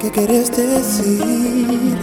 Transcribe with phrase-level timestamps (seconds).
[0.00, 1.98] ¿Qué quieres decir?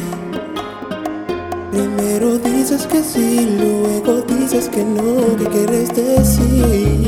[1.72, 5.36] Primero dices que sí, luego dices que no.
[5.36, 7.08] ¿Qué quieres decir?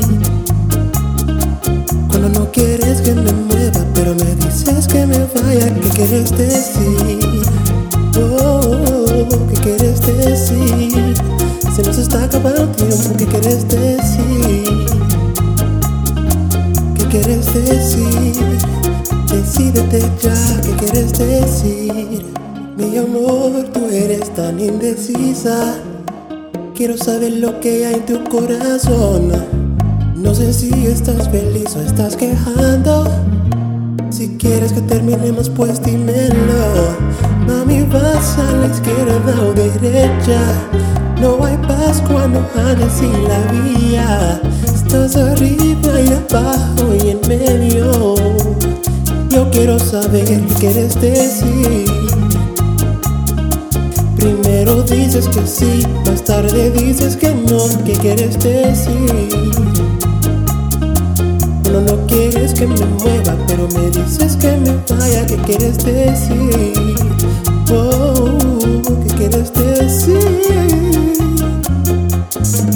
[2.08, 5.72] Cuando no quieres que me mueva, pero me dices que me vaya.
[5.74, 7.20] ¿Qué quieres decir?
[8.18, 11.14] Oh, ¿qué quieres decir?
[11.72, 13.16] Se nos está acabando el tiempo.
[13.16, 14.86] ¿Qué quieres decir?
[16.96, 18.89] ¿Qué quieres decir?
[19.30, 22.26] Decídete ya, ¿qué quieres decir?
[22.76, 25.74] Mi amor, tú eres tan indecisa.
[26.74, 29.32] Quiero saber lo que hay en tu corazón.
[30.16, 33.06] No sé si estás feliz o estás quejando.
[34.10, 36.96] Si quieres que terminemos, pues dímelo.
[37.46, 40.40] Mami, vas a la izquierda o derecha.
[41.20, 44.40] No hay paz cuando andas sin la vía.
[44.64, 47.79] Estás arriba y abajo y en medio.
[49.70, 51.86] Quiero saber qué quieres decir.
[54.16, 57.68] Primero dices que sí, más tarde dices que no.
[57.84, 59.28] ¿Qué quieres decir?
[61.62, 65.24] Cuando no quieres que me mueva, pero me dices que me vaya.
[65.24, 66.96] ¿Qué quieres decir?
[67.72, 71.14] Oh, ¿qué quieres decir?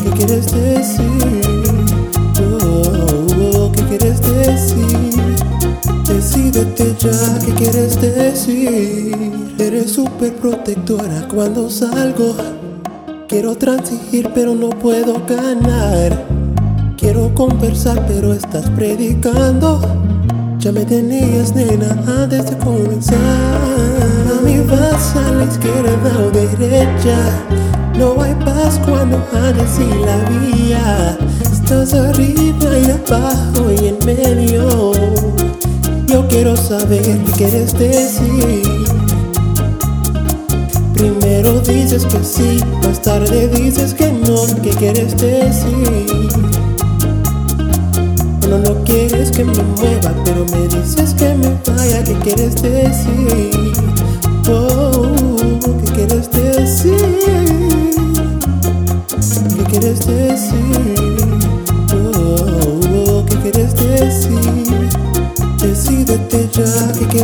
[0.05, 1.24] ¿Qué quieres decir?
[7.45, 9.15] ¿Qué quieres decir?
[9.59, 12.35] Eres súper protectora cuando salgo.
[13.29, 16.25] Quiero transigir, pero no puedo ganar.
[16.97, 19.81] Quiero conversar, pero estás predicando.
[20.59, 21.91] Ya me tenías, nena,
[22.23, 23.19] antes de comenzar.
[24.27, 27.19] Mami, vas a la izquierda o derecha.
[27.99, 31.19] No hay paz cuando andas sin la vía.
[31.43, 35.44] Estás arriba y abajo y en medio.
[36.55, 38.63] Quiero saber qué quieres decir.
[40.95, 44.47] Primero dices que sí, más tarde dices que no.
[44.63, 46.29] ¿Qué quieres decir?
[48.41, 52.05] Cuando no quieres que me mueva, pero me dices que me vaya.
[52.05, 53.54] ¿Qué quieres decir?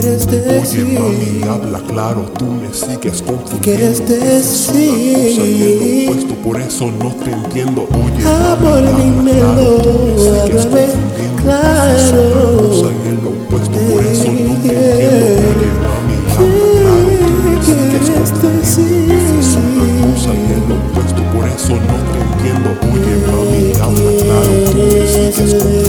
[0.01, 0.87] Quieres decir?
[0.87, 3.61] Oye, mami, habla claro, tú me sigues confundiendo.
[3.61, 6.09] quieres Dices una cosa y es decir?
[6.09, 7.83] opuesto, por eso no te entiendo.
[7.91, 11.93] Oye, Amor, mami, dímelo, claro, tú me háblame claro.
[11.93, 15.27] Dices una cosa es lo opuesto, por eso no te entiendo.
[15.51, 19.13] Oye, mami, habla claro, tú me ¿Qué sigues quieres confundiendo.
[19.13, 22.69] Dices una cosa y es lo opuesto, por eso no te entiendo.
[22.89, 25.80] Oye, mami, habla claro, tú me sigues confundiendo.